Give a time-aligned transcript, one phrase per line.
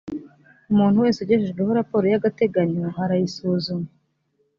[0.71, 3.89] umuntu wese ugejejweho raporo y’agateganyo arayisuzuma